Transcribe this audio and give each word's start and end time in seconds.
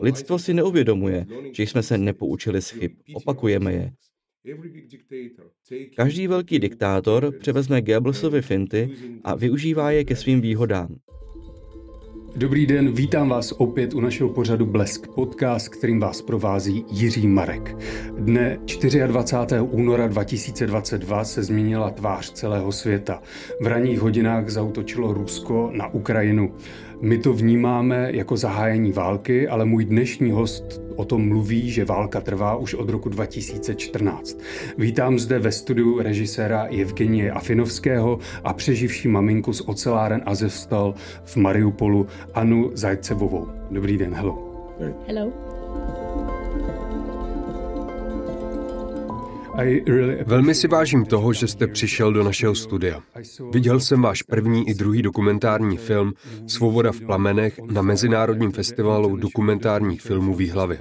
Lidstvo 0.00 0.38
si 0.38 0.54
neuvědomuje, 0.54 1.26
že 1.52 1.62
jsme 1.62 1.82
se 1.82 1.98
nepoučili 1.98 2.62
z 2.62 2.70
chyb. 2.70 2.92
Opakujeme 3.14 3.72
je. 3.72 3.92
Každý 5.96 6.26
velký 6.26 6.58
diktátor 6.58 7.34
převezme 7.40 7.82
Goebbelsovy 7.82 8.42
finty 8.42 8.90
a 9.24 9.34
využívá 9.34 9.90
je 9.90 10.04
ke 10.04 10.16
svým 10.16 10.40
výhodám. 10.40 10.96
Dobrý 12.36 12.66
den, 12.66 12.92
vítám 12.92 13.28
vás 13.28 13.52
opět 13.52 13.94
u 13.94 14.00
našeho 14.00 14.30
pořadu 14.30 14.66
Blesk 14.66 15.06
podcast, 15.14 15.68
kterým 15.68 16.00
vás 16.00 16.22
provází 16.22 16.84
Jiří 16.90 17.26
Marek. 17.26 17.76
Dne 18.18 18.58
24. 19.06 19.60
února 19.60 20.08
2022 20.08 21.24
se 21.24 21.42
změnila 21.42 21.90
tvář 21.90 22.32
celého 22.32 22.72
světa. 22.72 23.22
V 23.60 23.66
ranních 23.66 24.00
hodinách 24.00 24.48
zautočilo 24.48 25.12
Rusko 25.12 25.70
na 25.74 25.94
Ukrajinu. 25.94 26.54
My 27.02 27.18
to 27.18 27.32
vnímáme 27.32 28.08
jako 28.12 28.36
zahájení 28.36 28.92
války, 28.92 29.48
ale 29.48 29.64
můj 29.64 29.84
dnešní 29.84 30.30
host 30.30 30.82
o 30.96 31.04
tom 31.04 31.28
mluví, 31.28 31.70
že 31.70 31.84
válka 31.84 32.20
trvá 32.20 32.56
už 32.56 32.74
od 32.74 32.88
roku 32.88 33.08
2014. 33.08 34.38
Vítám 34.78 35.18
zde 35.18 35.38
ve 35.38 35.52
studiu 35.52 36.02
režiséra 36.02 36.62
Evgenie 36.62 37.32
Afinovského 37.32 38.18
a 38.44 38.52
přeživší 38.52 39.08
maminku 39.08 39.52
z 39.52 39.62
oceláren 39.66 40.22
Azovstal 40.26 40.94
v 41.24 41.36
Mariupolu 41.36 42.06
Anu 42.34 42.70
Zajcevovou. 42.74 43.48
Dobrý 43.70 43.98
den, 43.98 44.14
hello. 44.14 44.38
Hello. 45.06 45.51
Velmi 50.24 50.54
si 50.54 50.68
vážím 50.68 51.04
toho, 51.04 51.32
že 51.32 51.48
jste 51.48 51.66
přišel 51.66 52.12
do 52.12 52.24
našeho 52.24 52.54
studia. 52.54 53.02
Viděl 53.52 53.80
jsem 53.80 54.02
váš 54.02 54.22
první 54.22 54.68
i 54.68 54.74
druhý 54.74 55.02
dokumentární 55.02 55.76
film 55.76 56.12
Svoboda 56.46 56.92
v 56.92 57.00
plamenech 57.00 57.60
na 57.70 57.82
Mezinárodním 57.82 58.52
festivalu 58.52 59.16
dokumentárních 59.16 60.02
filmů 60.02 60.34
Výhlavy. 60.34 60.78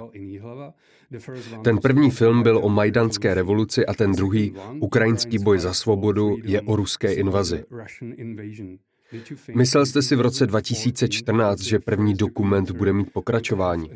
Ten 1.63 1.77
první 1.77 2.11
film 2.11 2.43
byl 2.43 2.59
o 2.63 2.69
majdanské 2.69 3.33
revoluci 3.33 3.85
a 3.85 3.93
ten 3.93 4.11
druhý, 4.11 4.53
Ukrajinský 4.79 5.39
boj 5.39 5.59
za 5.59 5.73
svobodu, 5.73 6.35
je 6.43 6.61
o 6.61 6.75
ruské 6.75 7.13
invazi. 7.13 7.63
Myslel 9.55 9.85
jste 9.85 10.01
si 10.01 10.15
v 10.15 10.21
roce 10.21 10.47
2014, 10.47 11.59
že 11.59 11.79
první 11.79 12.13
dokument 12.13 12.71
bude 12.71 12.93
mít 12.93 13.13
pokračování? 13.13 13.89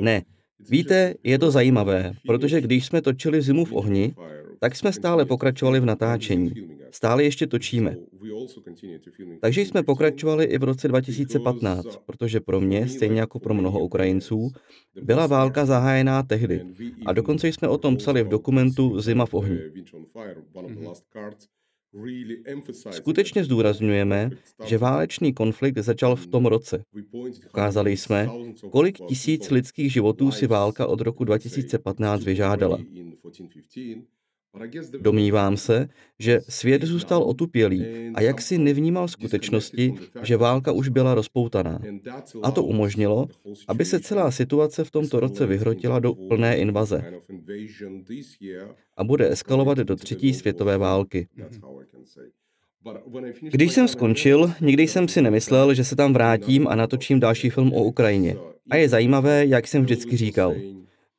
Ne, 0.00 0.22
Víte, 0.70 1.14
je 1.24 1.38
to 1.38 1.50
zajímavé, 1.50 2.12
protože 2.26 2.60
když 2.60 2.86
jsme 2.86 3.02
točili 3.02 3.42
Zimu 3.42 3.64
v 3.64 3.72
ohni, 3.72 4.14
tak 4.60 4.76
jsme 4.76 4.92
stále 4.92 5.24
pokračovali 5.24 5.80
v 5.80 5.84
natáčení. 5.84 6.52
Stále 6.90 7.24
ještě 7.24 7.46
točíme. 7.46 7.96
Takže 9.40 9.60
jsme 9.60 9.82
pokračovali 9.82 10.44
i 10.44 10.58
v 10.58 10.64
roce 10.64 10.88
2015, 10.88 11.98
protože 12.06 12.40
pro 12.40 12.60
mě, 12.60 12.88
stejně 12.88 13.20
jako 13.20 13.38
pro 13.38 13.54
mnoho 13.54 13.80
Ukrajinců, 13.80 14.50
byla 15.02 15.26
válka 15.26 15.66
zahájená 15.66 16.22
tehdy. 16.22 16.64
A 17.06 17.12
dokonce 17.12 17.48
jsme 17.48 17.68
o 17.68 17.78
tom 17.78 17.96
psali 17.96 18.22
v 18.22 18.28
dokumentu 18.28 19.00
Zima 19.00 19.26
v 19.26 19.34
ohni. 19.34 19.58
Skutečně 22.90 23.44
zdůrazňujeme, 23.44 24.30
že 24.64 24.78
válečný 24.78 25.32
konflikt 25.32 25.78
začal 25.78 26.16
v 26.16 26.26
tom 26.26 26.46
roce. 26.46 26.82
Ukázali 27.48 27.96
jsme, 27.96 28.28
kolik 28.70 28.98
tisíc 29.08 29.50
lidských 29.50 29.92
životů 29.92 30.30
si 30.30 30.46
válka 30.46 30.86
od 30.86 31.00
roku 31.00 31.24
2015 31.24 32.24
vyžádala. 32.24 32.78
Domnívám 35.00 35.56
se, 35.56 35.88
že 36.18 36.40
svět 36.48 36.82
zůstal 36.82 37.22
otupělý 37.22 37.84
a 38.14 38.20
jak 38.20 38.40
si 38.40 38.58
nevnímal 38.58 39.08
skutečnosti, 39.08 39.94
že 40.22 40.36
válka 40.36 40.72
už 40.72 40.88
byla 40.88 41.14
rozpoutaná. 41.14 41.78
A 42.42 42.50
to 42.50 42.64
umožnilo, 42.64 43.26
aby 43.68 43.84
se 43.84 44.00
celá 44.00 44.30
situace 44.30 44.84
v 44.84 44.90
tomto 44.90 45.20
roce 45.20 45.46
vyhrotila 45.46 45.98
do 45.98 46.14
plné 46.14 46.56
invaze 46.56 47.12
a 48.96 49.04
bude 49.04 49.30
eskalovat 49.30 49.78
do 49.78 49.96
třetí 49.96 50.34
světové 50.34 50.78
války. 50.78 51.28
Když 53.40 53.72
jsem 53.72 53.88
skončil, 53.88 54.52
nikdy 54.60 54.82
jsem 54.82 55.08
si 55.08 55.22
nemyslel, 55.22 55.74
že 55.74 55.84
se 55.84 55.96
tam 55.96 56.12
vrátím 56.12 56.68
a 56.68 56.74
natočím 56.74 57.20
další 57.20 57.50
film 57.50 57.72
o 57.72 57.84
Ukrajině. 57.84 58.36
A 58.70 58.76
je 58.76 58.88
zajímavé, 58.88 59.46
jak 59.46 59.66
jsem 59.66 59.82
vždycky 59.82 60.16
říkal. 60.16 60.54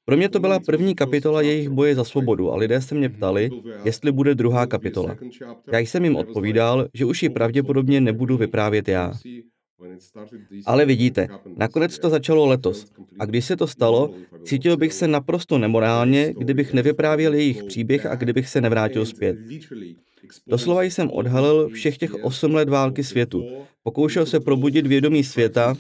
Pro 0.10 0.18
mě 0.18 0.30
to 0.30 0.40
byla 0.40 0.60
první 0.60 0.96
kapitola 0.96 1.42
jejich 1.42 1.70
boje 1.70 1.96
za 1.96 2.04
svobodu 2.04 2.52
a 2.52 2.56
lidé 2.56 2.82
se 2.82 2.96
mě 2.96 3.10
ptali, 3.10 3.50
jestli 3.86 4.12
bude 4.12 4.36
druhá 4.36 4.66
kapitola. 4.66 5.16
Já 5.72 5.80
jsem 5.80 6.04
jim 6.04 6.16
odpovídal, 6.16 6.88
že 6.94 7.06
už 7.06 7.24
ji 7.24 7.30
pravděpodobně 7.30 8.02
nebudu 8.02 8.38
vyprávět 8.38 8.88
já. 8.88 9.14
Ale 10.66 10.86
vidíte, 10.86 11.28
nakonec 11.58 12.00
to 12.00 12.10
začalo 12.10 12.46
letos. 12.46 12.86
A 13.20 13.26
když 13.26 13.46
se 13.46 13.56
to 13.58 13.68
stalo, 13.68 14.14
cítil 14.44 14.78
bych 14.78 14.94
se 14.94 15.08
naprosto 15.08 15.58
nemorálně, 15.58 16.34
kdybych 16.38 16.74
nevyprávěl 16.74 17.34
jejich 17.34 17.64
příběh 17.64 18.06
a 18.06 18.16
kdybych 18.16 18.50
se 18.50 18.62
nevrátil 18.62 19.06
zpět. 19.06 19.38
Doslova 20.48 20.84
jsem 20.84 21.10
odhalil 21.12 21.70
všech 21.70 21.98
těch 21.98 22.14
osm 22.14 22.54
let 22.56 22.70
války 22.70 23.04
světu. 23.04 23.44
Pokoušel 23.84 24.26
se 24.26 24.40
probudit 24.40 24.88
vědomí 24.88 25.24
světa 25.24 25.76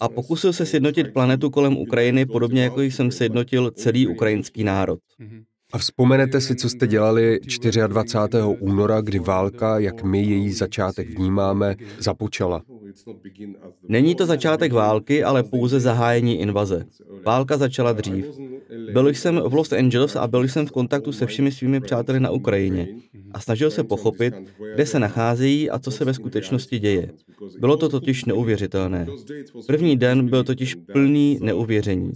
a 0.00 0.08
pokusil 0.08 0.52
se 0.52 0.66
sjednotit 0.66 1.12
planetu 1.12 1.50
kolem 1.50 1.76
Ukrajiny 1.76 2.26
podobně 2.26 2.62
jako 2.62 2.82
jsem 2.82 3.10
sjednotil 3.10 3.70
celý 3.70 4.06
ukrajinský 4.06 4.64
národ. 4.64 4.98
A 5.72 5.78
vzpomenete 5.78 6.40
si, 6.40 6.56
co 6.56 6.68
jste 6.68 6.86
dělali 6.86 7.40
24. 7.86 8.44
února, 8.60 9.00
kdy 9.00 9.18
válka, 9.18 9.78
jak 9.78 10.02
my 10.02 10.22
její 10.22 10.52
začátek 10.52 11.10
vnímáme, 11.10 11.76
započala? 11.98 12.62
Není 13.88 14.14
to 14.14 14.26
začátek 14.26 14.72
války, 14.72 15.24
ale 15.24 15.42
pouze 15.42 15.80
zahájení 15.80 16.40
invaze. 16.40 16.84
Válka 17.26 17.56
začala 17.56 17.92
dřív. 17.92 18.26
Byl 18.92 19.08
jsem 19.08 19.42
v 19.48 19.54
Los 19.54 19.72
Angeles 19.72 20.16
a 20.16 20.26
byl 20.26 20.48
jsem 20.48 20.66
v 20.66 20.70
kontaktu 20.70 21.12
se 21.12 21.26
všemi 21.26 21.52
svými 21.52 21.80
přáteli 21.80 22.20
na 22.20 22.30
Ukrajině 22.30 22.88
a 23.32 23.40
snažil 23.40 23.70
se 23.70 23.84
pochopit, 23.84 24.34
kde 24.74 24.86
se 24.86 24.98
nacházejí 24.98 25.70
a 25.70 25.78
co 25.78 25.90
se 25.90 26.04
ve 26.04 26.14
skutečnosti 26.14 26.78
děje. 26.78 27.12
Bylo 27.58 27.76
to 27.76 27.88
totiž 27.88 28.24
neuvěřitelné. 28.24 29.06
První 29.66 29.96
den 29.96 30.28
byl 30.28 30.44
totiž 30.44 30.74
plný 30.74 31.38
neuvěření. 31.42 32.12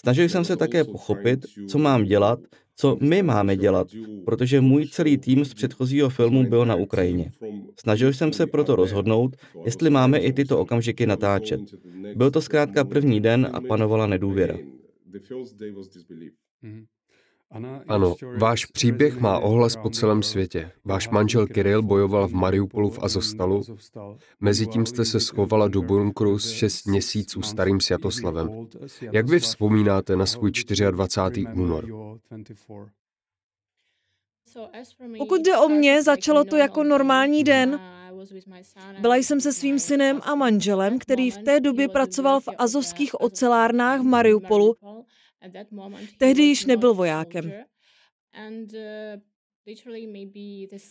Snažil 0.00 0.28
jsem 0.28 0.44
se 0.44 0.56
také 0.56 0.84
pochopit, 0.84 1.46
co 1.68 1.78
mám 1.78 2.04
dělat, 2.04 2.40
co 2.76 2.96
my 3.00 3.22
máme 3.22 3.56
dělat, 3.56 3.88
protože 4.24 4.60
můj 4.60 4.86
celý 4.86 5.18
tým 5.18 5.44
z 5.44 5.54
předchozího 5.54 6.08
filmu 6.08 6.48
byl 6.48 6.66
na 6.66 6.74
Ukrajině. 6.74 7.32
Snažil 7.80 8.12
jsem 8.12 8.32
se 8.32 8.46
proto 8.46 8.76
rozhodnout, 8.76 9.36
jestli 9.64 9.90
máme 9.90 10.18
i 10.18 10.32
tyto 10.32 10.58
okamžiky 10.58 11.06
natáčet. 11.06 11.60
Byl 12.14 12.30
to 12.30 12.40
zkrátka 12.40 12.84
první 12.84 13.20
den 13.20 13.48
a 13.52 13.60
panovala 13.60 14.06
nedůvěra. 14.06 14.58
Ano, 17.88 18.16
váš 18.38 18.66
příběh 18.66 19.20
má 19.20 19.38
ohlas 19.38 19.76
po 19.76 19.90
celém 19.90 20.22
světě. 20.22 20.70
Váš 20.84 21.08
manžel 21.08 21.46
Kiril 21.46 21.82
bojoval 21.82 22.28
v 22.28 22.32
Mariupolu 22.32 22.90
v 22.90 22.98
Azostalu. 23.02 23.62
Mezitím 24.40 24.86
jste 24.86 25.04
se 25.04 25.20
schovala 25.20 25.68
do 25.68 25.82
bunkru 25.82 26.38
s 26.38 26.50
šest 26.50 26.86
měsíců 26.86 27.42
starým 27.42 27.80
Sviatoslavem. 27.80 28.66
Jak 29.12 29.28
vy 29.28 29.40
vzpomínáte 29.40 30.16
na 30.16 30.26
svůj 30.26 30.52
24. 30.90 31.46
únor? 31.54 31.86
Pokud 35.18 35.40
jde 35.42 35.58
o 35.58 35.68
mě, 35.68 36.02
začalo 36.02 36.44
to 36.44 36.56
jako 36.56 36.84
normální 36.84 37.44
den. 37.44 37.80
Byla 39.00 39.16
jsem 39.16 39.40
se 39.40 39.52
svým 39.52 39.78
synem 39.78 40.20
a 40.22 40.34
manželem, 40.34 40.98
který 40.98 41.30
v 41.30 41.38
té 41.38 41.60
době 41.60 41.88
pracoval 41.88 42.40
v 42.40 42.48
azovských 42.58 43.20
ocelárnách 43.20 44.00
v 44.00 44.04
Mariupolu 44.04 44.76
Tehdy 46.18 46.42
již 46.42 46.66
nebyl 46.66 46.94
vojákem. 46.94 47.52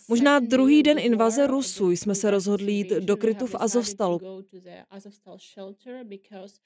Možná 0.07 0.39
druhý 0.39 0.83
den 0.83 0.99
invaze 0.99 1.47
Rusů 1.47 1.91
jsme 1.91 2.15
se 2.15 2.31
rozhodli 2.31 2.71
jít 2.71 2.89
do 2.89 3.17
krytu 3.17 3.47
v 3.47 3.55
Azovstalu, 3.55 4.43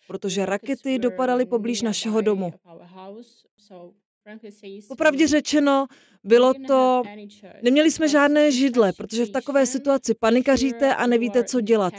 protože 0.08 0.46
rakety 0.46 1.00
dopadaly 1.00 1.46
poblíž 1.46 1.82
našeho 1.82 2.22
domu. 2.22 2.54
Popravdě 4.88 5.28
řečeno, 5.28 5.88
bylo 6.24 6.54
to... 6.68 7.04
Neměli 7.64 7.92
jsme 7.92 8.08
žádné 8.08 8.52
židle, 8.52 8.94
protože 8.94 9.26
v 9.26 9.30
takové 9.30 9.66
situaci 9.66 10.14
panikaříte 10.14 10.96
a 10.96 11.08
nevíte, 11.08 11.44
co 11.44 11.62
dělat. 11.62 11.94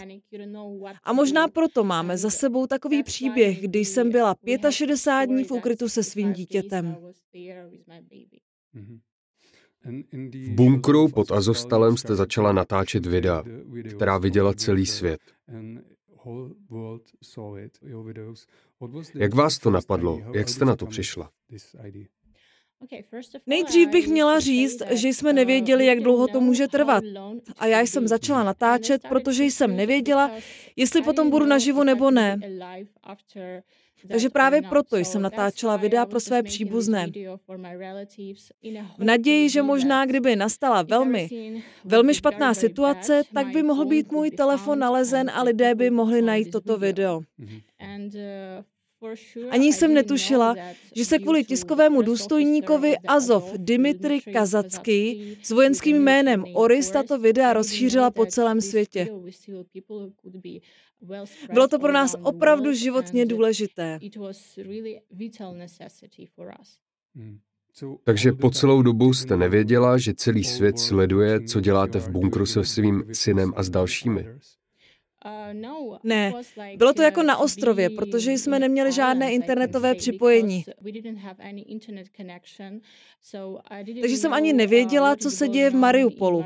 A 1.05 1.13
možná 1.13 1.49
proto 1.49 1.85
máme 1.85 2.19
za 2.19 2.31
sebou 2.31 2.67
takový 2.67 3.03
příběh, 3.03 3.61
kdy 3.61 3.79
jsem 3.79 4.11
byla 4.11 4.37
65 4.71 5.35
dní 5.35 5.45
v 5.45 5.51
úkrytu 5.51 5.89
se 5.89 6.03
svým 6.03 6.33
dítětem. 6.33 6.97
V 10.33 10.51
bunkru 10.55 11.09
pod 11.09 11.33
Azovstalem 11.33 11.97
jste 11.97 12.15
začala 12.15 12.53
natáčet 12.53 13.07
videa, 13.07 13.45
která 13.97 14.19
viděla 14.19 14.55
celý 14.55 14.87
svět. 14.87 15.21
Jak 19.15 19.35
vás 19.35 19.59
to 19.59 19.71
napadlo? 19.71 20.21
Jak 20.35 20.49
jste 20.49 20.65
na 20.65 20.77
to 20.77 20.87
přišla? 20.87 21.31
Nejdřív 23.47 23.89
bych 23.89 24.09
měla 24.09 24.41
říct, 24.41 24.83
že 24.91 25.09
jsme 25.09 25.33
nevěděli, 25.33 25.87
jak 25.87 26.01
dlouho 26.01 26.29
to 26.29 26.41
může 26.41 26.69
trvat. 26.69 27.05
A 27.57 27.67
já 27.67 27.81
jsem 27.81 28.09
začala 28.09 28.45
natáčet, 28.45 29.03
protože 29.09 29.45
jsem 29.45 29.77
nevěděla, 29.77 30.31
jestli 30.77 31.03
potom 31.03 31.31
budu 31.31 31.47
naživu 31.47 31.85
nebo 31.85 32.11
ne. 32.11 32.37
Takže 34.09 34.29
právě 34.29 34.63
proto 34.63 34.97
jsem 34.97 35.23
natáčela 35.23 35.77
videa 35.77 36.07
pro 36.07 36.21
své 36.21 36.43
příbuzné. 36.43 37.07
V 38.99 39.05
naději, 39.05 39.49
že 39.49 39.63
možná 39.63 40.07
kdyby 40.07 40.37
nastala 40.37 40.83
velmi, 40.83 41.29
velmi 41.85 42.15
špatná 42.15 42.55
situace, 42.55 43.23
tak 43.35 43.47
by 43.47 43.63
mohl 43.63 43.85
být 43.85 44.13
můj 44.13 44.31
telefon 44.31 44.79
nalezen 44.79 45.31
a 45.31 45.43
lidé 45.43 45.75
by 45.75 45.91
mohli 45.91 46.23
najít 46.23 46.51
toto 46.51 46.79
video. 46.79 47.21
Ani 49.51 49.73
jsem 49.73 49.95
netušila, 49.95 50.55
že 50.97 51.05
se 51.05 51.19
kvůli 51.19 51.45
tiskovému 51.45 52.03
důstojníkovi 52.03 52.99
Azov 52.99 53.53
Dimitri 53.57 54.21
Kazacký 54.21 55.37
s 55.43 55.51
vojenským 55.51 55.97
jménem 55.97 56.45
Oris 56.55 56.91
tato 56.91 57.19
videa 57.19 57.53
rozšířila 57.53 58.11
po 58.11 58.27
celém 58.27 58.61
světě. 58.61 59.09
Bylo 61.53 61.69
to 61.69 61.79
pro 61.79 61.93
nás 61.93 62.17
opravdu 62.23 62.73
životně 62.73 63.27
důležité. 63.27 63.99
Hmm. 67.15 67.39
Takže 68.05 68.33
po 68.33 68.51
celou 68.51 68.83
dobu 68.83 69.15
jste 69.15 69.37
nevěděla, 69.37 69.99
že 69.99 70.15
celý 70.15 70.45
svět 70.45 70.79
sleduje, 70.79 71.41
co 71.45 71.61
děláte 71.61 72.01
v 72.01 72.09
bunkru 72.09 72.47
se 72.47 72.65
svým 72.65 73.05
synem 73.13 73.53
a 73.57 73.63
s 73.63 73.71
dalšími? 73.71 74.27
Ne, 76.03 76.33
bylo 76.77 76.93
to 76.95 77.03
jako 77.03 77.23
na 77.23 77.37
ostrově, 77.37 77.91
protože 77.91 78.33
jsme 78.33 78.59
neměli 78.59 78.93
žádné 78.93 79.33
internetové 79.33 79.95
připojení. 79.95 80.65
Takže 84.01 84.17
jsem 84.17 84.33
ani 84.33 84.53
nevěděla, 84.53 85.17
co 85.17 85.31
se 85.31 85.49
děje 85.49 85.71
v 85.71 85.75
Mariupolu. 85.75 86.45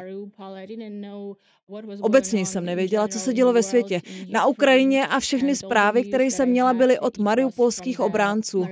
Obecně 2.01 2.47
jsem 2.47 2.65
nevěděla, 2.65 3.09
co 3.09 3.19
se 3.19 3.35
dělo 3.35 3.53
ve 3.53 3.63
světě. 3.63 4.01
Na 4.31 4.47
Ukrajině 4.47 5.07
a 5.07 5.21
všechny 5.21 5.57
zprávy, 5.57 6.05
které 6.05 6.25
jsem 6.25 6.49
měla, 6.49 6.75
byly 6.75 6.99
od 6.99 7.19
mariupolských 7.19 8.01
obránců. 8.01 8.67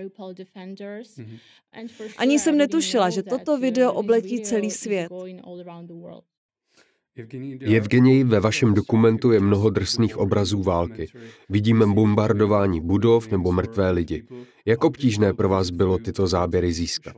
Ani 2.16 2.38
jsem 2.38 2.58
netušila, 2.58 3.10
že 3.10 3.22
toto 3.22 3.58
video 3.58 3.92
obletí 3.92 4.40
celý 4.40 4.70
svět. 4.70 5.12
Evgenij, 7.60 8.24
ve 8.24 8.40
vašem 8.40 8.74
dokumentu 8.74 9.32
je 9.32 9.40
mnoho 9.40 9.70
drsných 9.70 10.16
obrazů 10.16 10.62
války. 10.62 11.08
Vidíme 11.48 11.86
bombardování 11.86 12.80
budov 12.80 13.30
nebo 13.30 13.52
mrtvé 13.52 13.90
lidi. 13.90 14.26
Jak 14.66 14.84
obtížné 14.84 15.32
pro 15.32 15.48
vás 15.48 15.70
bylo 15.70 15.98
tyto 15.98 16.26
záběry 16.26 16.72
získat? 16.72 17.16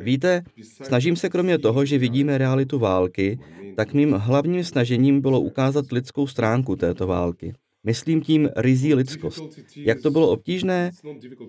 Víte, 0.00 0.42
snažím 0.62 1.16
se 1.16 1.28
kromě 1.28 1.58
toho, 1.58 1.84
že 1.84 1.98
vidíme 1.98 2.38
realitu 2.38 2.78
války, 2.78 3.38
tak 3.76 3.92
mým 3.92 4.12
hlavním 4.12 4.64
snažením 4.64 5.20
bylo 5.20 5.40
ukázat 5.40 5.92
lidskou 5.92 6.26
stránku 6.26 6.76
této 6.76 7.06
války. 7.06 7.54
Myslím 7.84 8.20
tím 8.20 8.48
rizí 8.56 8.94
lidskost. 8.94 9.60
Jak 9.76 10.00
to 10.00 10.10
bylo 10.10 10.30
obtížné? 10.30 10.90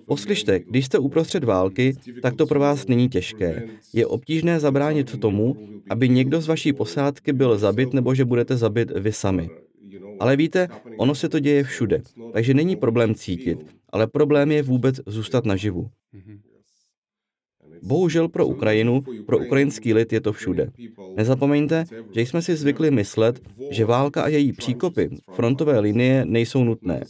Poslyšte, 0.06 0.60
když 0.70 0.86
jste 0.86 0.98
uprostřed 0.98 1.44
války, 1.44 1.96
tak 2.22 2.36
to 2.36 2.46
pro 2.46 2.60
vás 2.60 2.86
není 2.86 3.08
těžké. 3.08 3.62
Je 3.92 4.06
obtížné 4.06 4.60
zabránit 4.60 5.20
tomu, 5.20 5.56
aby 5.90 6.08
někdo 6.08 6.40
z 6.40 6.46
vaší 6.46 6.72
posádky 6.72 7.32
byl 7.32 7.58
zabit 7.58 7.92
nebo 7.92 8.14
že 8.14 8.24
budete 8.24 8.56
zabit 8.56 8.90
vy 8.90 9.12
sami. 9.12 9.50
Ale 10.20 10.36
víte, 10.36 10.68
ono 10.98 11.14
se 11.14 11.28
to 11.28 11.38
děje 11.38 11.64
všude, 11.64 12.02
takže 12.32 12.54
není 12.54 12.76
problém 12.76 13.14
cítit, 13.14 13.58
ale 13.90 14.06
problém 14.06 14.52
je 14.52 14.62
vůbec 14.62 15.00
zůstat 15.06 15.44
naživu. 15.44 15.90
Bohužel 17.86 18.28
pro 18.28 18.46
Ukrajinu, 18.46 19.00
pro 19.26 19.38
ukrajinský 19.38 19.94
lid 19.94 20.12
je 20.12 20.20
to 20.20 20.32
všude. 20.32 20.70
Nezapomeňte, 21.16 21.84
že 22.14 22.20
jsme 22.20 22.42
si 22.42 22.56
zvykli 22.56 22.90
myslet, 22.90 23.40
že 23.70 23.84
válka 23.84 24.22
a 24.22 24.28
její 24.28 24.52
příkopy, 24.52 25.10
frontové 25.32 25.78
linie 25.78 26.24
nejsou 26.24 26.64
nutné. 26.64 27.02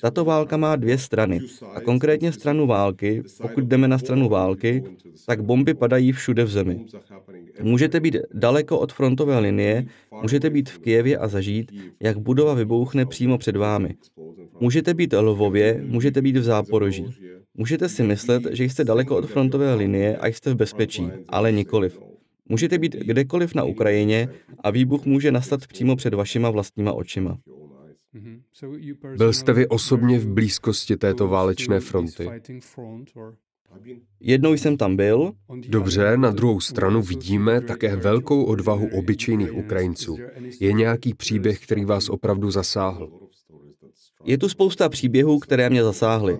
Tato 0.00 0.24
válka 0.24 0.56
má 0.56 0.76
dvě 0.76 0.98
strany 0.98 1.40
a 1.74 1.80
konkrétně 1.80 2.32
stranu 2.32 2.66
války, 2.66 3.22
pokud 3.42 3.64
jdeme 3.64 3.88
na 3.88 3.98
stranu 3.98 4.28
války, 4.28 4.84
tak 5.26 5.44
bomby 5.44 5.74
padají 5.74 6.12
všude 6.12 6.44
v 6.44 6.50
zemi. 6.50 6.86
Můžete 7.62 8.00
být 8.00 8.16
daleko 8.34 8.78
od 8.78 8.92
frontové 8.92 9.38
linie, 9.38 9.86
můžete 10.22 10.50
být 10.50 10.70
v 10.70 10.78
Kijevě 10.78 11.18
a 11.18 11.28
zažít, 11.28 11.72
jak 12.00 12.18
budova 12.18 12.54
vybouchne 12.54 13.06
přímo 13.06 13.38
před 13.38 13.56
vámi. 13.56 13.94
Můžete 14.60 14.94
být 14.94 15.12
v 15.12 15.20
Lvově, 15.20 15.84
můžete 15.86 16.22
být 16.22 16.36
v 16.36 16.42
Záporoží. 16.42 17.06
Můžete 17.54 17.88
si 17.88 18.02
myslet, 18.02 18.42
že 18.50 18.64
jste 18.64 18.84
daleko 18.84 19.16
od 19.16 19.26
frontové 19.26 19.74
linie 19.74 20.16
a 20.16 20.26
jste 20.26 20.54
v 20.54 20.56
bezpečí, 20.56 21.08
ale 21.28 21.52
nikoliv. 21.52 22.00
Můžete 22.48 22.78
být 22.78 22.96
kdekoliv 22.96 23.54
na 23.54 23.64
Ukrajině 23.64 24.28
a 24.58 24.70
výbuch 24.70 25.04
může 25.04 25.32
nastat 25.32 25.66
přímo 25.66 25.96
před 25.96 26.14
vašima 26.14 26.50
vlastníma 26.50 26.92
očima. 26.92 27.38
Byl 29.16 29.32
jste 29.32 29.52
vy 29.52 29.68
osobně 29.68 30.18
v 30.18 30.28
blízkosti 30.28 30.96
této 30.96 31.28
válečné 31.28 31.80
fronty? 31.80 32.28
Jednou 34.20 34.52
jsem 34.52 34.76
tam 34.76 34.96
byl. 34.96 35.32
Dobře, 35.68 36.16
na 36.16 36.30
druhou 36.30 36.60
stranu 36.60 37.02
vidíme 37.02 37.60
také 37.60 37.96
velkou 37.96 38.44
odvahu 38.44 38.88
obyčejných 38.98 39.54
Ukrajinců. 39.54 40.18
Je 40.60 40.72
nějaký 40.72 41.14
příběh, 41.14 41.60
který 41.60 41.84
vás 41.84 42.08
opravdu 42.08 42.50
zasáhl? 42.50 43.28
Je 44.24 44.38
tu 44.38 44.48
spousta 44.48 44.88
příběhů, 44.88 45.38
které 45.38 45.70
mě 45.70 45.84
zasáhly. 45.84 46.38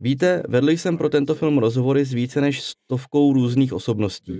Víte, 0.00 0.42
vedl 0.48 0.70
jsem 0.70 0.98
pro 0.98 1.08
tento 1.08 1.34
film 1.34 1.58
rozhovory 1.58 2.04
s 2.04 2.12
více 2.12 2.40
než 2.40 2.62
stovkou 2.62 3.32
různých 3.32 3.72
osobností. 3.72 4.32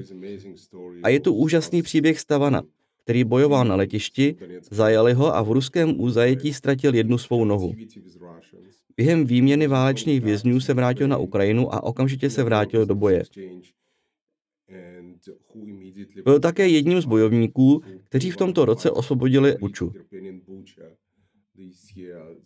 A 1.02 1.08
je 1.08 1.20
tu 1.20 1.34
úžasný 1.34 1.82
příběh 1.82 2.20
Stavana, 2.20 2.62
který 3.04 3.24
bojoval 3.24 3.64
na 3.64 3.76
letišti, 3.76 4.36
zajali 4.70 5.12
ho 5.12 5.36
a 5.36 5.42
v 5.42 5.52
ruském 5.52 6.00
úzajetí 6.00 6.54
ztratil 6.54 6.94
jednu 6.94 7.18
svou 7.18 7.44
nohu. 7.44 7.74
Během 8.96 9.24
výměny 9.24 9.66
válečných 9.66 10.20
vězňů 10.20 10.60
se 10.60 10.74
vrátil 10.74 11.08
na 11.08 11.18
Ukrajinu 11.18 11.74
a 11.74 11.82
okamžitě 11.82 12.30
se 12.30 12.42
vrátil 12.42 12.86
do 12.86 12.94
boje. 12.94 13.22
Byl 16.24 16.40
také 16.40 16.68
jedním 16.68 17.00
z 17.00 17.04
bojovníků, 17.04 17.82
kteří 18.04 18.30
v 18.30 18.36
tomto 18.36 18.64
roce 18.64 18.90
osvobodili 18.90 19.56
Uču. 19.60 19.92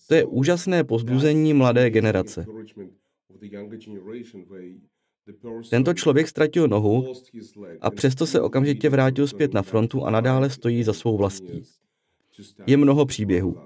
To 0.09 0.15
je 0.15 0.25
úžasné 0.25 0.85
pozbuzení 0.85 1.55
mladé 1.55 1.91
generace. 1.91 2.47
Tento 5.71 5.95
člověk 5.95 6.29
ztratil 6.29 6.69
nohu 6.69 7.13
a 7.81 7.91
přesto 7.91 8.27
se 8.27 8.41
okamžitě 8.41 8.89
vrátil 8.89 9.27
zpět 9.27 9.55
na 9.55 9.63
frontu 9.63 10.05
a 10.05 10.11
nadále 10.11 10.51
stojí 10.51 10.85
za 10.85 10.93
svou 10.93 11.17
vlastí. 11.17 11.63
Je 12.67 12.77
mnoho 12.77 13.07
příběhů. 13.07 13.57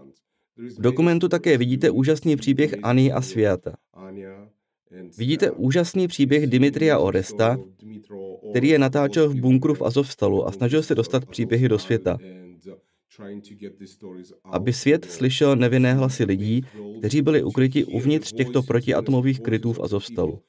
V 0.56 0.80
dokumentu 0.80 1.28
také 1.28 1.58
vidíte 1.58 1.90
úžasný 1.90 2.36
příběh 2.36 2.74
Ani 2.82 3.12
a 3.12 3.22
Světa. 3.22 3.76
Vidíte 5.18 5.50
úžasný 5.50 6.08
příběh 6.08 6.46
Dimitria 6.46 6.98
Oresta, 6.98 7.58
který 8.50 8.68
je 8.68 8.78
natáčel 8.78 9.28
v 9.28 9.34
bunkru 9.34 9.74
v 9.74 9.82
Azovstalu 9.82 10.48
a 10.48 10.52
snažil 10.52 10.82
se 10.82 10.94
dostat 10.94 11.26
příběhy 11.26 11.68
do 11.68 11.78
světa 11.78 12.18
aby 14.44 14.72
svět 14.72 15.04
slyšel 15.04 15.56
nevinné 15.56 15.94
hlasy 15.94 16.24
lidí, 16.24 16.62
kteří 16.98 17.22
byli 17.22 17.42
ukryti 17.42 17.84
uvnitř 17.84 18.32
těchto 18.32 18.62
protiatomových 18.62 19.40
krytů 19.40 19.72
v 19.72 19.80
Azovstalu. 19.80 20.42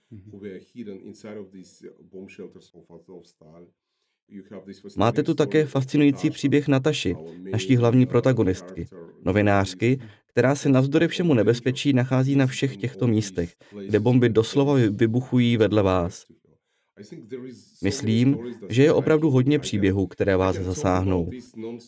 Máte 4.97 5.23
tu 5.23 5.33
také 5.33 5.65
fascinující 5.65 6.29
příběh 6.29 6.67
Nataši, 6.67 7.15
naší 7.51 7.75
hlavní 7.75 8.05
protagonistky, 8.05 8.87
novinářky, 9.25 9.99
která 10.27 10.55
se 10.55 10.69
navzdory 10.69 11.07
všemu 11.07 11.33
nebezpečí 11.33 11.93
nachází 11.93 12.35
na 12.35 12.47
všech 12.47 12.77
těchto 12.77 13.07
místech, 13.07 13.55
kde 13.87 13.99
bomby 13.99 14.29
doslova 14.29 14.73
vybuchují 14.73 15.57
vedle 15.57 15.83
vás. 15.83 16.25
Myslím, 17.83 18.37
že 18.69 18.83
je 18.83 18.93
opravdu 18.93 19.29
hodně 19.29 19.59
příběhů, 19.59 20.07
které 20.07 20.37
vás 20.37 20.55
zasáhnou. 20.55 21.29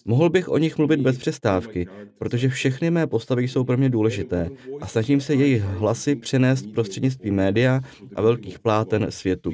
Mohl 0.06 0.30
bych 0.30 0.50
o 0.50 0.58
nich 0.58 0.78
mluvit 0.78 1.02
bez 1.02 1.18
přestávky, 1.18 1.88
protože 2.18 2.50
všechny 2.50 2.92
mé 2.92 3.08
postavy 3.08 3.48
jsou 3.48 3.64
pro 3.64 3.78
mě 3.78 3.90
důležité 3.90 4.50
a 4.82 4.88
snažím 4.88 5.22
se 5.22 5.36
jejich 5.36 5.62
hlasy 5.62 6.16
přenést 6.16 6.66
prostřednictvím 6.74 7.36
média 7.36 7.82
a 8.16 8.22
velkých 8.22 8.60
pláten 8.60 9.06
světu. 9.10 9.52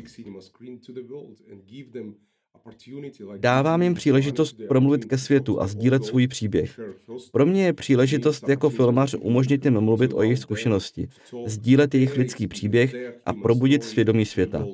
Dávám 3.38 3.82
jim 3.82 3.94
příležitost 3.94 4.58
promluvit 4.68 5.06
ke 5.06 5.18
světu 5.18 5.62
a 5.62 5.68
sdílet 5.68 6.06
svůj 6.06 6.28
příběh. 6.28 6.80
Pro 7.32 7.46
mě 7.46 7.66
je 7.66 7.74
příležitost 7.74 8.50
jako 8.50 8.70
filmař 8.70 9.16
umožnit 9.20 9.66
jim 9.66 9.82
mluvit 9.82 10.14
o 10.14 10.24
jejich 10.24 10.40
zkušenosti, 10.40 11.08
sdílet 11.46 11.94
jejich 11.94 12.18
lidský 12.18 12.48
příběh 12.48 12.96
a 13.26 13.34
probudit 13.34 13.84
svědomí 13.84 14.26
světa. 14.26 14.68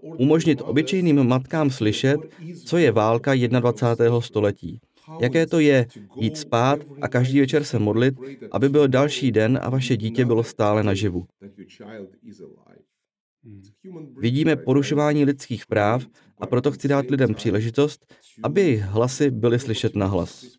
Umožnit 0.00 0.62
obyčejným 0.64 1.24
matkám 1.24 1.70
slyšet, 1.70 2.20
co 2.64 2.78
je 2.78 2.92
válka 2.92 3.34
21. 3.34 4.20
století. 4.20 4.80
Jaké 5.20 5.46
to 5.46 5.60
je 5.60 5.86
jít 6.16 6.36
spát 6.36 6.78
a 7.00 7.08
každý 7.08 7.40
večer 7.40 7.64
se 7.64 7.78
modlit, 7.78 8.14
aby 8.52 8.68
byl 8.68 8.88
další 8.88 9.32
den 9.32 9.58
a 9.62 9.70
vaše 9.70 9.96
dítě 9.96 10.24
bylo 10.24 10.44
stále 10.44 10.82
naživu. 10.82 11.26
Vidíme 14.16 14.56
porušování 14.56 15.24
lidských 15.24 15.66
práv 15.66 16.06
a 16.38 16.46
proto 16.46 16.72
chci 16.72 16.88
dát 16.88 17.10
lidem 17.10 17.34
příležitost, 17.34 18.14
aby 18.42 18.60
jejich 18.60 18.82
hlasy 18.82 19.30
byly 19.30 19.58
slyšet 19.58 19.96
na 19.96 20.06
hlas. 20.06 20.58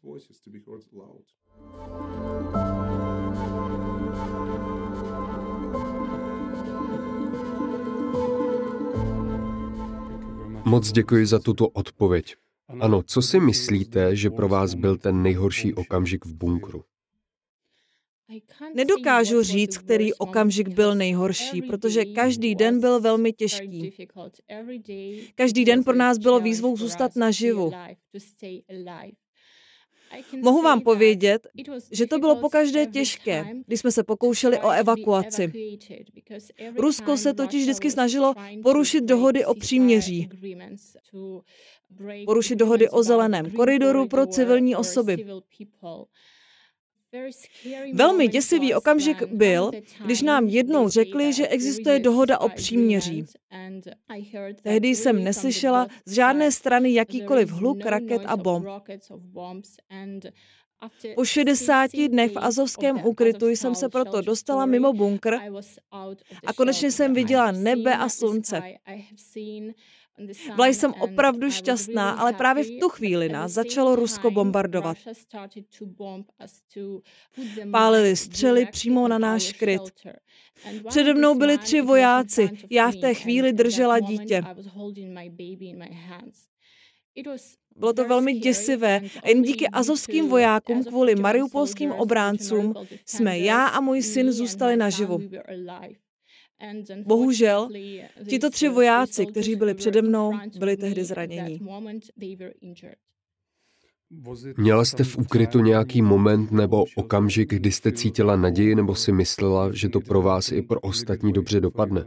Moc 10.65 10.92
děkuji 10.92 11.25
za 11.25 11.39
tuto 11.39 11.68
odpověď. 11.68 12.36
Ano, 12.80 13.04
co 13.04 13.22
si 13.22 13.39
myslíte, 13.39 14.15
že 14.15 14.30
pro 14.30 14.48
vás 14.48 14.74
byl 14.74 14.98
ten 14.98 15.22
nejhorší 15.22 15.74
okamžik 15.74 16.25
v 16.25 16.34
bunkru? 16.34 16.84
Nedokážu 18.74 19.44
říct, 19.44 19.77
který 19.77 20.13
okamžik 20.13 20.67
byl 20.67 20.96
nejhorší, 20.96 21.62
protože 21.62 22.05
každý 22.05 22.55
den 22.55 22.79
byl 22.79 23.00
velmi 23.01 23.34
těžký. 23.34 23.94
Každý 25.36 25.65
den 25.65 25.84
pro 25.84 25.96
nás 25.96 26.17
bylo 26.17 26.39
výzvou 26.39 26.77
zůstat 26.77 27.15
naživu. 27.15 27.72
Mohu 30.41 30.62
vám 30.62 30.82
povědět, 30.82 31.48
že 31.91 32.08
to 32.08 32.20
bylo 32.20 32.36
pokaždé 32.36 32.86
těžké, 32.86 33.46
když 33.67 33.79
jsme 33.79 33.91
se 33.91 34.03
pokoušeli 34.03 34.60
o 34.60 34.70
evakuaci. 34.70 35.51
Rusko 36.77 37.17
se 37.17 37.34
totiž 37.34 37.63
vždycky 37.63 37.91
snažilo 37.91 38.34
porušit 38.63 39.01
dohody 39.01 39.46
o 39.46 39.53
příměří, 39.53 40.29
porušit 42.25 42.55
dohody 42.55 42.89
o 42.89 43.03
zeleném 43.03 43.51
koridoru 43.51 44.08
pro 44.08 44.25
civilní 44.25 44.75
osoby. 44.75 45.25
Velmi 47.93 48.27
děsivý 48.27 48.74
okamžik 48.74 49.24
byl, 49.24 49.72
když 50.05 50.22
nám 50.22 50.48
jednou 50.48 50.89
řekli, 50.89 51.34
že 51.34 51.48
existuje 51.48 52.00
dohoda 52.00 52.39
o 52.39 52.50
příměří. 52.50 53.25
Tehdy 54.62 54.88
jsem 54.88 55.24
neslyšela 55.24 55.88
z 56.05 56.13
žádné 56.13 56.51
strany 56.51 56.93
jakýkoliv 56.93 57.50
hluk 57.51 57.86
raket 57.86 58.22
a 58.25 58.38
bomb. 58.38 58.67
Po 61.15 61.25
60 61.25 61.91
dnech 62.07 62.31
v 62.31 62.39
azovském 62.39 63.05
úkrytu 63.05 63.48
jsem 63.48 63.75
se 63.75 63.89
proto 63.89 64.22
dostala 64.22 64.65
mimo 64.65 64.93
bunkr 64.93 65.38
a 66.45 66.53
konečně 66.53 66.91
jsem 66.91 67.13
viděla 67.13 67.51
nebe 67.51 67.98
a 67.98 68.10
slunce. 68.10 68.62
Byla 70.55 70.67
jsem 70.67 70.93
opravdu 70.93 71.51
šťastná, 71.51 72.12
ale 72.12 72.34
právě 72.34 72.63
v 72.63 72.79
tu 72.79 72.89
chvíli 72.89 73.29
nás 73.29 73.51
začalo 73.51 73.95
Rusko 73.95 74.31
bombardovat. 74.31 74.98
Pálili 77.72 78.15
střely 78.15 78.65
přímo 78.65 79.07
na 79.07 79.17
náš 79.17 79.53
kryt. 79.53 79.81
Přede 80.89 81.13
mnou 81.13 81.36
byli 81.36 81.57
tři 81.57 81.81
vojáci, 81.81 82.50
já 82.69 82.91
v 82.91 82.95
té 82.95 83.13
chvíli 83.13 83.53
držela 83.53 84.00
dítě. 84.00 84.43
Bylo 87.75 87.93
to 87.93 88.07
velmi 88.07 88.34
děsivé 88.34 89.01
a 89.24 89.29
jen 89.29 89.41
díky 89.41 89.67
azovským 89.67 90.29
vojákům 90.29 90.84
kvůli 90.84 91.15
mariupolským 91.15 91.91
obráncům 91.91 92.74
jsme 93.05 93.39
já 93.39 93.65
a 93.65 93.81
můj 93.81 94.01
syn 94.01 94.31
zůstali 94.31 94.77
naživu. 94.77 95.19
Bohužel, 97.05 97.69
tito 98.29 98.50
tři 98.50 98.69
vojáci, 98.69 99.25
kteří 99.25 99.55
byli 99.55 99.74
přede 99.74 100.01
mnou, 100.01 100.31
byli 100.59 100.77
tehdy 100.77 101.03
zranění. 101.03 101.59
Měla 104.57 104.85
jste 104.85 105.03
v 105.03 105.17
úkrytu 105.17 105.59
nějaký 105.59 106.01
moment 106.01 106.51
nebo 106.51 106.85
okamžik, 106.95 107.53
kdy 107.53 107.71
jste 107.71 107.91
cítila 107.91 108.35
naději 108.35 108.75
nebo 108.75 108.95
si 108.95 109.12
myslela, 109.12 109.74
že 109.74 109.89
to 109.89 110.00
pro 110.01 110.21
vás 110.21 110.51
i 110.51 110.62
pro 110.62 110.79
ostatní 110.79 111.33
dobře 111.33 111.59
dopadne? 111.59 112.05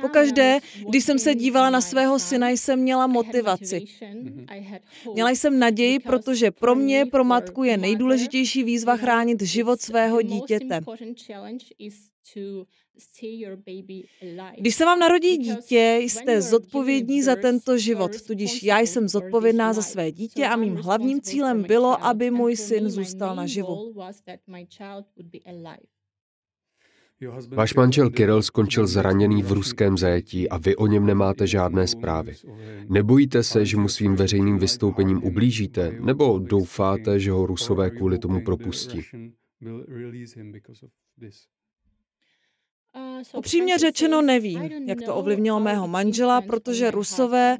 Pokaždé, 0.00 0.58
když 0.88 1.04
jsem 1.04 1.18
se 1.18 1.34
dívala 1.34 1.70
na 1.70 1.80
svého 1.80 2.18
syna, 2.18 2.48
jsem 2.48 2.80
měla 2.80 3.06
motivaci. 3.06 3.84
Měla 5.12 5.30
jsem 5.30 5.58
naději, 5.58 5.98
protože 5.98 6.50
pro 6.50 6.74
mě, 6.74 7.06
pro 7.06 7.24
matku, 7.24 7.64
je 7.64 7.76
nejdůležitější 7.76 8.64
výzva 8.64 8.96
chránit 8.96 9.42
život 9.42 9.80
svého 9.80 10.22
dítěte. 10.22 10.80
Když 14.58 14.74
se 14.74 14.84
vám 14.84 14.98
narodí 14.98 15.36
dítě, 15.36 15.98
jste 16.02 16.42
zodpovědní 16.42 17.22
za 17.22 17.36
tento 17.36 17.78
život, 17.78 18.22
tudíž 18.22 18.62
já 18.62 18.80
jsem 18.80 19.08
zodpovědná 19.08 19.72
za 19.72 19.82
své 19.82 20.12
dítě 20.12 20.46
a 20.46 20.56
mým 20.56 20.76
hlavním 20.76 21.20
cílem 21.20 21.62
bylo, 21.62 22.04
aby 22.04 22.30
můj 22.30 22.56
syn 22.56 22.90
zůstal 22.90 23.36
naživu. 23.36 23.94
Váš 27.48 27.74
manžel 27.74 28.10
Kirill 28.10 28.42
skončil 28.42 28.86
zraněný 28.86 29.42
v 29.42 29.52
ruském 29.52 29.98
zajetí 29.98 30.48
a 30.48 30.58
vy 30.58 30.76
o 30.76 30.86
něm 30.86 31.06
nemáte 31.06 31.46
žádné 31.46 31.86
zprávy. 31.86 32.34
Nebojíte 32.88 33.42
se, 33.42 33.66
že 33.66 33.76
mu 33.76 33.88
svým 33.88 34.16
veřejným 34.16 34.58
vystoupením 34.58 35.24
ublížíte, 35.24 35.98
nebo 36.00 36.38
doufáte, 36.38 37.20
že 37.20 37.30
ho 37.30 37.46
rusové 37.46 37.90
kvůli 37.90 38.18
tomu 38.18 38.44
propustí? 38.44 39.02
Upřímně 43.34 43.78
řečeno 43.78 44.22
nevím, 44.22 44.88
jak 44.88 45.02
to 45.02 45.14
ovlivnilo 45.14 45.60
mého 45.60 45.88
manžela, 45.88 46.40
protože 46.40 46.90
Rusové 46.90 47.58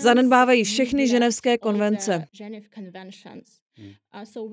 zanedbávají 0.00 0.64
všechny 0.64 1.08
ženevské 1.08 1.58
konvence. 1.58 2.26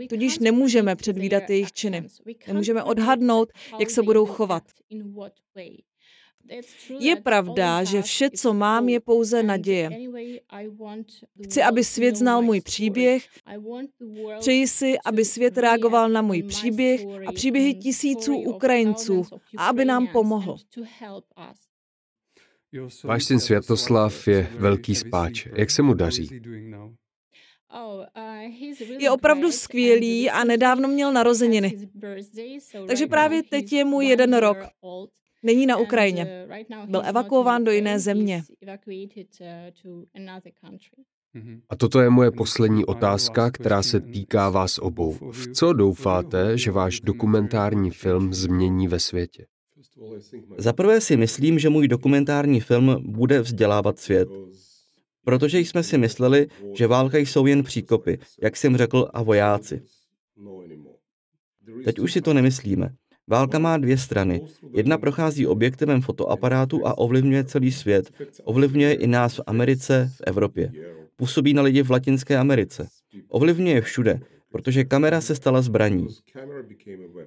Tudíž 0.09 0.39
nemůžeme 0.39 0.95
předvídat 0.95 1.49
jejich 1.49 1.71
činy. 1.71 2.07
Nemůžeme 2.47 2.83
odhadnout, 2.83 3.49
jak 3.79 3.89
se 3.89 4.03
budou 4.03 4.25
chovat. 4.25 4.63
Je 6.99 7.15
pravda, 7.15 7.83
že 7.83 8.01
vše, 8.01 8.29
co 8.29 8.53
mám, 8.53 8.89
je 8.89 8.99
pouze 8.99 9.43
naděje. 9.43 9.89
Chci, 11.43 11.63
aby 11.63 11.83
svět 11.83 12.15
znal 12.15 12.41
můj 12.41 12.61
příběh, 12.61 13.27
přeji 14.39 14.67
si, 14.67 14.95
aby 15.05 15.25
svět 15.25 15.57
reagoval 15.57 16.09
na 16.09 16.21
můj 16.21 16.43
příběh 16.43 17.01
a 17.27 17.31
příběhy 17.31 17.73
tisíců 17.73 18.37
Ukrajinců 18.37 19.23
a 19.57 19.67
aby 19.67 19.85
nám 19.85 20.07
pomohl. 20.07 20.57
Váš 23.03 23.23
syn 23.23 23.39
Světoslav 23.39 24.27
je 24.27 24.51
velký 24.57 24.95
spáč. 24.95 25.47
Jak 25.55 25.71
se 25.71 25.81
mu 25.81 25.93
daří? 25.93 26.29
Je 28.99 29.11
opravdu 29.11 29.51
skvělý 29.51 30.29
a 30.29 30.43
nedávno 30.43 30.87
měl 30.87 31.13
narozeniny. 31.13 31.89
Takže 32.87 33.07
právě 33.07 33.43
teď 33.43 33.73
je 33.73 33.85
mu 33.85 34.01
jeden 34.01 34.33
rok. 34.33 34.57
Není 35.45 35.65
na 35.65 35.77
Ukrajině. 35.77 36.47
Uh, 36.69 36.89
Byl 36.89 37.01
evakuován 37.05 37.63
do 37.63 37.71
jiné 37.71 37.99
země. 37.99 38.43
Uh, 38.61 38.75
mhm. 41.33 41.61
A 41.69 41.75
toto 41.75 42.01
je 42.01 42.09
moje 42.09 42.31
poslední 42.31 42.85
otázka, 42.85 43.51
která 43.51 43.83
se 43.83 43.99
týká 43.99 44.49
vás 44.49 44.77
obou. 44.77 45.13
V 45.31 45.47
co 45.53 45.73
doufáte, 45.73 46.57
že 46.57 46.71
váš 46.71 47.01
dokumentární 47.01 47.91
film 47.91 48.33
změní 48.33 48.87
ve 48.87 48.99
světě? 48.99 49.45
Za 50.57 50.73
prvé 50.73 51.01
si 51.01 51.17
myslím, 51.17 51.59
že 51.59 51.69
můj 51.69 51.87
dokumentární 51.87 52.59
film 52.59 53.03
bude 53.05 53.41
vzdělávat 53.41 53.99
svět. 53.99 54.29
Protože 55.23 55.59
jsme 55.59 55.83
si 55.83 55.97
mysleli, 55.97 56.47
že 56.73 56.87
válka 56.87 57.17
jsou 57.17 57.45
jen 57.45 57.63
příkopy, 57.63 58.19
jak 58.41 58.57
jsem 58.57 58.77
řekl, 58.77 59.09
a 59.13 59.23
vojáci. 59.23 59.81
Teď 61.85 61.99
už 61.99 62.13
si 62.13 62.21
to 62.21 62.33
nemyslíme. 62.33 62.95
Válka 63.27 63.59
má 63.59 63.77
dvě 63.77 63.97
strany. 63.97 64.41
Jedna 64.73 64.97
prochází 64.97 65.47
objektivem 65.47 66.01
fotoaparátu 66.01 66.87
a 66.87 66.97
ovlivňuje 66.97 67.43
celý 67.43 67.71
svět. 67.71 68.11
Ovlivňuje 68.43 68.93
i 68.93 69.07
nás 69.07 69.37
v 69.37 69.41
Americe, 69.47 70.11
v 70.15 70.21
Evropě. 70.27 70.71
Působí 71.15 71.53
na 71.53 71.61
lidi 71.61 71.83
v 71.83 71.91
Latinské 71.91 72.37
Americe. 72.37 72.87
Ovlivňuje 73.29 73.81
všude, 73.81 74.19
protože 74.51 74.83
kamera 74.83 75.21
se 75.21 75.35
stala 75.35 75.61
zbraní. 75.61 76.07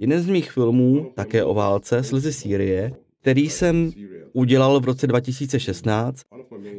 Jeden 0.00 0.22
z 0.22 0.26
mých 0.26 0.50
filmů, 0.50 1.12
také 1.14 1.44
o 1.44 1.54
válce, 1.54 2.02
Slzy 2.02 2.32
Sýrie, 2.32 2.92
který 3.20 3.50
jsem 3.50 3.92
udělal 4.32 4.80
v 4.80 4.84
roce 4.84 5.06
2016, 5.06 6.22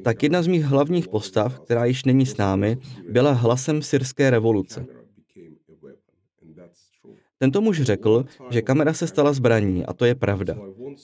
tak 0.04 0.24
jedna 0.24 0.42
z 0.42 0.48
mých 0.48 0.64
hlavních 0.64 1.08
postav, 1.08 1.60
která 1.60 1.86
již 1.86 2.06
není 2.06 2.26
s 2.26 2.38
námi, 2.38 2.78
byla 3.10 3.32
hlasem 3.32 3.82
syrské 3.82 4.30
revoluce. 4.30 4.86
Tento 7.40 7.62
muž 7.62 7.82
řekl, 7.82 8.26
že 8.50 8.62
kamera 8.62 8.94
se 8.94 9.08
stala 9.08 9.34
zbraní 9.34 9.86
a 9.86 9.94
to 9.94 10.06
je 10.06 10.16
pravda. 10.16 10.58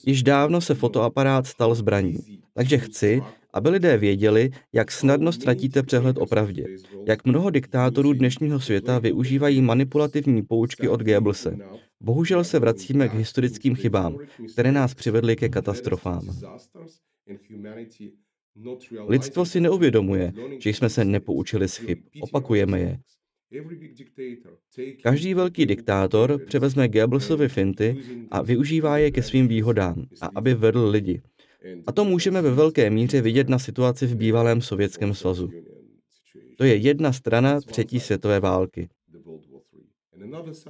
Již 0.06 0.24
dávno 0.24 0.62
se 0.62 0.76
fotoaparát 0.76 1.48
stal 1.48 1.76
zbraní. 1.76 2.18
Takže 2.54 2.78
chci, 2.78 3.22
aby 3.54 3.70
lidé 3.70 3.98
věděli, 3.98 4.52
jak 4.74 4.92
snadno 4.92 5.32
ztratíte 5.32 5.84
přehled 5.84 6.18
o 6.18 6.26
pravdě. 6.26 6.66
Jak 7.08 7.26
mnoho 7.26 7.50
diktátorů 7.50 8.14
dnešního 8.14 8.60
světa 8.60 9.00
využívají 9.00 9.62
manipulativní 9.62 10.44
poučky 10.44 10.88
od 10.88 11.04
Goebbelse. 11.04 11.58
Bohužel 12.04 12.44
se 12.44 12.60
vracíme 12.60 13.10
k 13.10 13.14
historickým 13.14 13.76
chybám, 13.76 14.18
které 14.54 14.72
nás 14.72 14.94
přivedly 14.94 15.36
ke 15.36 15.50
katastrofám. 15.50 16.22
Lidstvo 19.08 19.46
si 19.46 19.62
neuvědomuje, 19.62 20.34
že 20.60 20.70
jsme 20.70 20.90
se 20.90 21.06
nepoučili 21.06 21.68
z 21.68 21.78
chyb. 21.78 21.98
Opakujeme 22.22 22.80
je. 22.80 23.00
Každý 25.04 25.34
velký 25.34 25.66
diktátor 25.66 26.46
převezme 26.46 26.88
Goebbelsovy 26.88 27.50
finty 27.50 27.98
a 28.32 28.42
využívá 28.42 28.98
je 28.98 29.12
ke 29.12 29.24
svým 29.24 29.48
výhodám 29.48 30.06
a 30.22 30.30
aby 30.36 30.54
vedl 30.54 30.88
lidi. 30.90 31.22
A 31.88 31.92
to 31.92 32.06
můžeme 32.06 32.42
ve 32.42 32.52
velké 32.52 32.90
míře 32.90 33.22
vidět 33.22 33.50
na 33.50 33.60
situaci 33.60 34.08
v 34.08 34.16
bývalém 34.16 34.62
Sovětském 34.62 35.14
svazu. 35.14 35.50
To 36.58 36.64
je 36.64 36.76
jedna 36.76 37.14
strana 37.14 37.62
třetí 37.62 38.00
světové 38.00 38.40
války. 38.40 38.90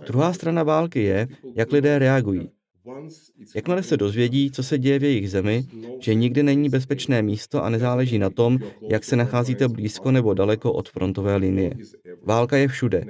Druhá 0.06 0.34
strana 0.34 0.64
války 0.64 1.04
je, 1.04 1.28
jak 1.56 1.72
lidé 1.72 2.00
reagují. 2.00 2.50
Jakmile 3.56 3.84
se 3.84 3.98
dozvědí, 3.98 4.52
co 4.52 4.64
se 4.64 4.78
děje 4.78 5.00
v 5.00 5.04
jejich 5.04 5.30
zemi, 5.30 5.66
že 6.00 6.14
nikdy 6.14 6.44
není 6.44 6.70
bezpečné 6.70 7.22
místo 7.22 7.64
a 7.64 7.70
nezáleží 7.70 8.20
na 8.20 8.30
tom, 8.30 8.60
jak 8.90 9.04
se 9.04 9.16
nacházíte 9.16 9.68
blízko 9.68 10.12
nebo 10.12 10.34
daleko 10.34 10.74
od 10.74 10.90
frontové 10.90 11.36
linie. 11.36 11.74
Válka 12.24 12.58
je 12.58 12.68
všude. 12.68 13.06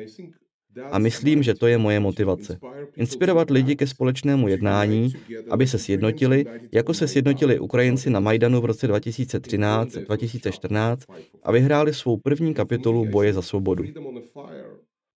A 0.92 1.00
myslím, 1.00 1.44
že 1.44 1.54
to 1.54 1.68
je 1.68 1.78
moje 1.78 2.00
motivace. 2.00 2.60
Inspirovat 2.96 3.50
lidi 3.50 3.76
ke 3.76 3.88
společnému 3.88 4.48
jednání, 4.48 5.14
aby 5.50 5.68
se 5.68 5.80
sjednotili, 5.80 6.46
jako 6.72 6.94
se 6.94 7.08
sjednotili 7.08 7.60
Ukrajinci 7.60 8.10
na 8.10 8.20
Majdanu 8.20 8.62
v 8.62 8.66
roce 8.66 8.88
2013-2014 8.88 10.98
a 11.44 11.52
vyhráli 11.52 11.94
svou 11.94 12.18
první 12.18 12.54
kapitolu 12.54 13.06
boje 13.06 13.34
za 13.34 13.42
svobodu. 13.42 13.84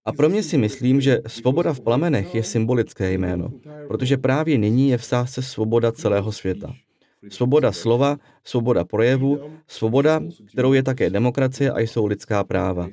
A 0.09 0.11
pro 0.11 0.29
mě 0.29 0.43
si 0.43 0.57
myslím, 0.57 1.01
že 1.01 1.19
svoboda 1.27 1.73
v 1.73 1.81
plamenech 1.81 2.35
je 2.35 2.43
symbolické 2.43 3.13
jméno, 3.13 3.49
protože 3.87 4.17
právě 4.17 4.57
nyní 4.57 4.89
je 4.89 4.97
v 4.97 5.05
sázce 5.05 5.41
svoboda 5.41 5.91
celého 5.91 6.31
světa. 6.31 6.73
Svoboda 7.29 7.71
slova, 7.71 8.17
svoboda 8.43 8.83
projevu, 8.83 9.39
svoboda, 9.67 10.21
kterou 10.53 10.73
je 10.73 10.83
také 10.83 11.09
demokracie 11.09 11.71
a 11.71 11.79
jsou 11.79 12.05
lidská 12.05 12.43
práva. 12.43 12.89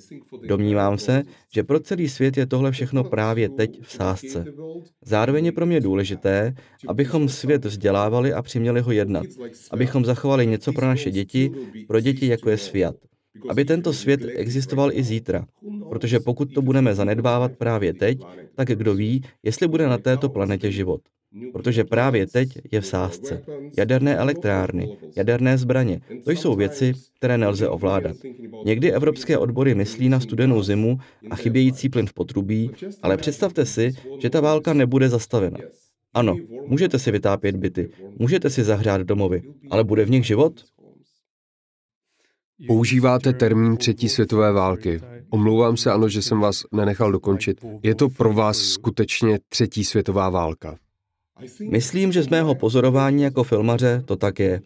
Domnívám 0.47 0.99
se, 0.99 1.23
že 1.55 1.63
pro 1.63 1.81
celý 1.81 2.09
svět 2.09 2.37
je 2.37 2.47
tohle 2.47 2.73
všechno 2.73 3.05
právě 3.05 3.49
teď 3.49 3.81
v 3.83 3.93
sázce. 3.93 4.45
Zároveň 5.05 5.45
je 5.47 5.53
pro 5.53 5.67
mě 5.67 5.81
důležité, 5.81 6.55
abychom 6.89 7.29
svět 7.29 7.65
vzdělávali 7.65 8.33
a 8.33 8.43
přiměli 8.43 8.81
ho 8.81 8.93
jednat. 8.93 9.27
Abychom 9.71 10.05
zachovali 10.05 10.47
něco 10.47 10.73
pro 10.73 10.87
naše 10.87 11.11
děti, 11.11 11.51
pro 11.89 12.01
děti 12.01 12.27
jako 12.27 12.51
je 12.51 12.59
svět 12.59 12.97
aby 13.49 13.65
tento 13.65 13.93
svět 13.93 14.21
existoval 14.37 14.93
i 14.93 15.03
zítra. 15.03 15.47
Protože 15.89 16.21
pokud 16.21 16.55
to 16.55 16.63
budeme 16.63 16.95
zanedbávat 16.95 17.53
právě 17.59 17.95
teď, 17.95 18.19
tak 18.55 18.69
kdo 18.69 18.95
ví, 18.95 19.23
jestli 19.43 19.69
bude 19.69 19.87
na 19.87 19.99
této 19.99 20.29
planetě 20.29 20.73
život. 20.73 21.01
Protože 21.53 21.85
právě 21.85 22.27
teď 22.27 22.49
je 22.73 22.81
v 22.81 22.87
sázce. 22.87 23.43
Jaderné 23.79 24.17
elektrárny, 24.17 24.97
jaderné 25.17 25.59
zbraně, 25.59 26.01
to 26.25 26.31
jsou 26.31 26.55
věci, 26.55 26.93
které 27.17 27.39
nelze 27.39 27.69
ovládat. 27.69 28.17
Někdy 28.65 28.93
evropské 28.93 29.39
odbory 29.39 29.75
myslí 29.75 30.09
na 30.09 30.21
studenou 30.21 30.63
zimu 30.63 30.99
a 31.31 31.37
chybějící 31.37 31.89
plyn 31.89 32.07
v 32.07 32.13
potrubí, 32.13 32.71
ale 33.03 33.17
představte 33.17 33.67
si, 33.67 33.93
že 34.19 34.31
ta 34.31 34.41
válka 34.41 34.73
nebude 34.73 35.09
zastavena. 35.09 35.59
Ano, 36.15 36.37
můžete 36.67 36.99
si 36.99 37.11
vytápět 37.11 37.57
byty, 37.57 37.89
můžete 38.19 38.51
si 38.51 38.65
zahřát 38.65 39.01
domovy, 39.01 39.43
ale 39.71 39.85
bude 39.85 40.05
v 40.05 40.11
nich 40.11 40.27
život? 40.27 40.65
Používáte 42.67 43.33
termín 43.33 43.77
třetí 43.77 44.09
světové 44.09 44.53
války. 44.53 45.01
Omlouvám 45.31 45.77
se, 45.77 45.93
ano, 45.93 46.09
že 46.09 46.23
jsem 46.23 46.41
vás 46.41 46.65
nenechal 46.73 47.13
dokončit. 47.13 47.65
Je 47.83 47.95
to 47.95 48.09
pro 48.09 48.33
vás 48.33 48.59
skutečně 48.59 49.39
třetí 49.49 49.85
světová 49.85 50.31
válka? 50.31 50.79
Myslím, 51.71 52.13
že 52.13 52.23
z 52.23 52.29
mého 52.29 52.55
pozorování 52.55 53.23
jako 53.23 53.45
filmaře 53.45 54.03
to 54.05 54.17
tak 54.17 54.39
je. 54.39 54.61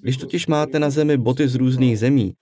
Když 0.00 0.16
totiž 0.16 0.46
máte 0.46 0.78
na 0.78 0.90
zemi 0.90 1.16
boty 1.16 1.48
z 1.48 1.54
různých 1.54 1.98
zemí, 1.98 2.34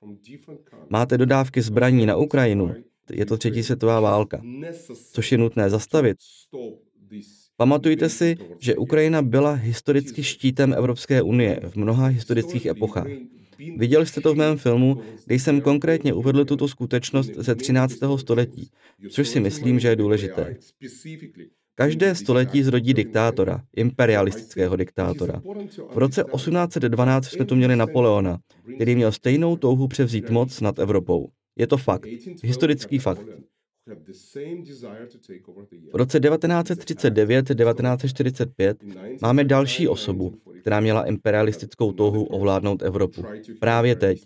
máte 0.88 1.18
dodávky 1.18 1.62
zbraní 1.62 2.06
na 2.06 2.16
Ukrajinu, 2.16 2.74
je 3.10 3.26
to 3.26 3.36
třetí 3.36 3.62
světová 3.62 4.00
válka, 4.00 4.42
což 5.12 5.32
je 5.32 5.38
nutné 5.38 5.70
zastavit. 5.70 6.16
Pamatujte 7.56 8.08
si, 8.08 8.36
že 8.58 8.76
Ukrajina 8.76 9.22
byla 9.22 9.52
historicky 9.52 10.22
štítem 10.22 10.72
Evropské 10.72 11.22
unie 11.22 11.60
v 11.68 11.76
mnoha 11.76 12.06
historických 12.06 12.66
epochách. 12.66 13.06
Viděli 13.76 14.06
jste 14.06 14.20
to 14.20 14.34
v 14.34 14.36
mém 14.36 14.58
filmu, 14.58 15.00
kde 15.26 15.34
jsem 15.34 15.60
konkrétně 15.60 16.12
uvedl 16.12 16.44
tuto 16.44 16.68
skutečnost 16.68 17.30
ze 17.36 17.54
13. 17.54 17.94
století, 18.16 18.70
což 19.10 19.28
si 19.28 19.40
myslím, 19.40 19.80
že 19.80 19.88
je 19.88 19.96
důležité. 19.96 20.56
Každé 21.74 22.14
století 22.14 22.62
zrodí 22.62 22.94
diktátora, 22.94 23.62
imperialistického 23.76 24.76
diktátora. 24.76 25.42
V 25.92 25.98
roce 25.98 26.24
1812 26.34 27.26
jsme 27.26 27.44
tu 27.44 27.56
měli 27.56 27.76
Napoleona, 27.76 28.38
který 28.74 28.94
měl 28.94 29.12
stejnou 29.12 29.56
touhu 29.56 29.88
převzít 29.88 30.30
moc 30.30 30.60
nad 30.60 30.78
Evropou. 30.78 31.28
Je 31.58 31.66
to 31.66 31.76
fakt, 31.76 32.06
historický 32.42 32.98
fakt. 32.98 33.26
V 35.92 35.96
roce 35.96 36.20
1939-1945 36.20 38.74
máme 39.22 39.44
další 39.44 39.88
osobu, 39.88 40.34
která 40.66 40.80
měla 40.80 41.06
imperialistickou 41.06 41.92
touhu 41.92 42.24
ovládnout 42.24 42.82
Evropu. 42.82 43.24
Právě 43.60 43.96
teď. 43.96 44.24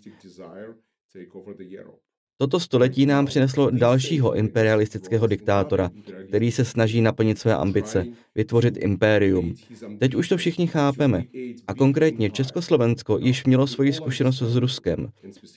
Toto 2.37 2.59
století 2.59 3.05
nám 3.05 3.25
přineslo 3.25 3.69
dalšího 3.71 4.35
imperialistického 4.35 5.27
diktátora, 5.27 5.89
který 6.27 6.51
se 6.51 6.65
snaží 6.65 7.01
naplnit 7.01 7.39
své 7.39 7.55
ambice, 7.55 8.05
vytvořit 8.35 8.77
impérium. 8.77 9.55
Teď 9.99 10.15
už 10.15 10.29
to 10.29 10.37
všichni 10.37 10.67
chápeme. 10.67 11.23
A 11.67 11.73
konkrétně 11.73 12.29
Československo 12.29 13.17
již 13.17 13.45
mělo 13.45 13.67
svoji 13.67 13.93
zkušenost 13.93 14.41
s 14.41 14.55
Ruskem. 14.55 15.09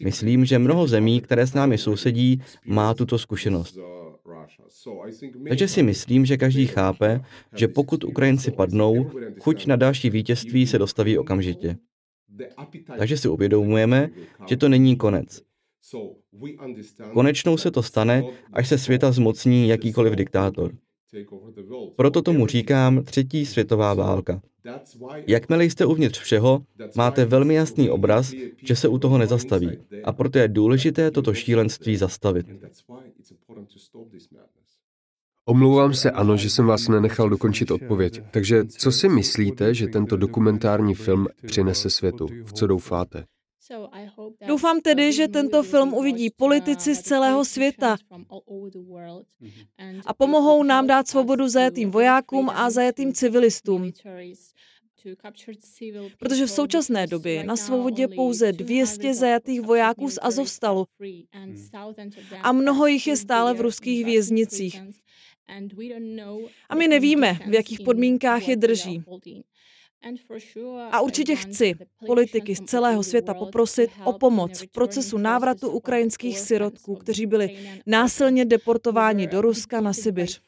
Myslím, 0.02 0.44
že 0.44 0.58
mnoho 0.58 0.86
zemí, 0.86 1.20
které 1.20 1.46
s 1.46 1.54
námi 1.54 1.78
sousedí, 1.78 2.42
má 2.66 2.94
tuto 2.94 3.18
zkušenost. 3.18 3.78
Takže 5.48 5.68
si 5.68 5.82
myslím, 5.82 6.26
že 6.26 6.36
každý 6.36 6.66
chápe, 6.66 7.20
že 7.56 7.68
pokud 7.68 8.04
Ukrajinci 8.04 8.50
padnou, 8.50 9.10
chuť 9.40 9.66
na 9.66 9.76
další 9.76 10.10
vítězství 10.10 10.66
se 10.66 10.78
dostaví 10.78 11.18
okamžitě. 11.18 11.76
Takže 12.98 13.16
si 13.16 13.28
uvědomujeme, 13.28 14.10
že 14.48 14.56
to 14.56 14.68
není 14.68 14.96
konec. 14.96 15.42
Konečnou 17.12 17.56
se 17.56 17.70
to 17.70 17.82
stane, 17.82 18.22
až 18.52 18.68
se 18.68 18.78
světa 18.78 19.12
zmocní 19.12 19.68
jakýkoliv 19.68 20.14
diktátor. 20.14 20.72
Proto 21.96 22.22
tomu 22.22 22.46
říkám 22.46 23.04
třetí 23.04 23.46
světová 23.46 23.94
válka. 23.94 24.40
Jakmile 25.26 25.64
jste 25.64 25.86
uvnitř 25.86 26.20
všeho, 26.20 26.62
máte 26.96 27.24
velmi 27.24 27.54
jasný 27.54 27.90
obraz, 27.90 28.32
že 28.62 28.76
se 28.76 28.88
u 28.88 28.98
toho 28.98 29.18
nezastaví. 29.18 29.78
A 30.04 30.12
proto 30.12 30.38
je 30.38 30.48
důležité 30.48 31.10
toto 31.10 31.34
šílenství 31.34 31.96
zastavit. 31.96 32.46
Omlouvám 35.46 35.94
se, 35.94 36.10
ano, 36.10 36.36
že 36.36 36.50
jsem 36.50 36.66
vás 36.66 36.88
nenechal 36.88 37.28
dokončit 37.28 37.70
odpověď. 37.70 38.22
Takže 38.30 38.64
co 38.64 38.92
si 38.92 39.08
myslíte, 39.08 39.74
že 39.74 39.86
tento 39.86 40.16
dokumentární 40.16 40.94
film 40.94 41.26
přinese 41.46 41.90
světu? 41.90 42.28
V 42.44 42.52
co 42.52 42.66
doufáte? 42.66 43.24
Doufám 44.46 44.80
tedy, 44.80 45.12
že 45.12 45.28
tento 45.28 45.62
film 45.62 45.94
uvidí 45.94 46.30
politici 46.30 46.94
z 46.94 47.00
celého 47.00 47.44
světa 47.44 47.96
a 50.06 50.14
pomohou 50.14 50.62
nám 50.62 50.86
dát 50.86 51.08
svobodu 51.08 51.48
zajetým 51.48 51.90
vojákům 51.90 52.50
a 52.50 52.70
zajetým 52.70 53.12
civilistům. 53.12 53.92
Protože 56.18 56.46
v 56.46 56.50
současné 56.50 57.06
době 57.06 57.32
je 57.32 57.44
na 57.44 57.56
svobodě 57.56 58.08
pouze 58.08 58.52
200 58.52 59.14
zajatých 59.14 59.60
vojáků 59.60 60.10
z 60.10 60.18
Azovstalu 60.22 60.86
a 62.42 62.52
mnoho 62.52 62.86
jich 62.86 63.06
je 63.06 63.16
stále 63.16 63.54
v 63.54 63.60
ruských 63.60 64.04
věznicích. 64.04 64.82
A 66.68 66.74
my 66.74 66.88
nevíme, 66.88 67.38
v 67.48 67.54
jakých 67.54 67.80
podmínkách 67.80 68.48
je 68.48 68.56
drží. 68.56 69.02
A 70.90 71.00
určitě 71.00 71.36
chci 71.36 71.74
politiky 72.06 72.56
z 72.56 72.60
celého 72.60 73.02
světa 73.02 73.34
poprosit 73.34 73.90
o 74.04 74.12
pomoc 74.12 74.62
v 74.62 74.66
procesu 74.66 75.18
návratu 75.18 75.70
ukrajinských 75.70 76.38
sirotků, 76.38 76.94
kteří 76.94 77.26
byli 77.26 77.58
násilně 77.86 78.44
deportováni 78.44 79.26
do 79.26 79.40
Ruska 79.40 79.80
na 79.80 79.92
Sibiř. 79.92 80.40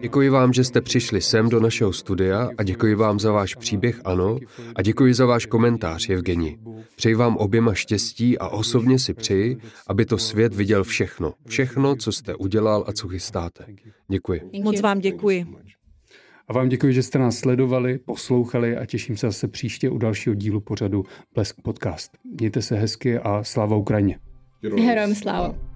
Děkuji 0.00 0.28
vám, 0.28 0.52
že 0.52 0.64
jste 0.64 0.80
přišli 0.80 1.20
sem 1.20 1.48
do 1.48 1.60
našeho 1.60 1.92
studia 1.92 2.50
a 2.58 2.62
děkuji 2.62 2.94
vám 2.94 3.20
za 3.20 3.32
váš 3.32 3.54
příběh, 3.54 4.00
ano, 4.04 4.38
a 4.74 4.82
děkuji 4.82 5.14
za 5.14 5.26
váš 5.26 5.46
komentář, 5.46 6.08
Evgeni. 6.08 6.58
Přeji 7.00 7.14
vám 7.14 7.36
oběma 7.36 7.74
štěstí 7.74 8.38
a 8.38 8.48
osobně 8.48 8.98
si 8.98 9.14
přeji, 9.14 9.56
aby 9.86 10.04
to 10.04 10.18
svět 10.18 10.54
viděl 10.54 10.84
všechno. 10.84 11.34
Všechno, 11.46 11.96
co 11.96 12.12
jste 12.12 12.34
udělal 12.34 12.84
a 12.86 12.92
co 12.92 13.08
chystáte. 13.08 13.66
Děkuji. 14.08 14.40
Moc 14.62 14.80
vám 14.80 14.98
děkuji. 14.98 15.46
A 16.48 16.52
vám 16.52 16.68
děkuji, 16.68 16.92
že 16.92 17.02
jste 17.02 17.18
nás 17.18 17.36
sledovali, 17.38 17.98
poslouchali 17.98 18.76
a 18.76 18.86
těším 18.86 19.16
se 19.16 19.26
zase 19.26 19.48
příště 19.48 19.90
u 19.90 19.98
dalšího 19.98 20.34
dílu 20.34 20.60
pořadu 20.60 21.04
Blesk 21.34 21.62
Podcast. 21.62 22.12
Mějte 22.40 22.62
se 22.62 22.76
hezky 22.76 23.18
a 23.18 23.44
sláva 23.44 23.76
Ukrajině. 23.76 24.18
Herojem 24.62 25.14
sláva. 25.14 25.69